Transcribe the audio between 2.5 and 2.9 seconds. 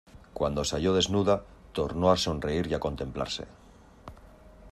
y a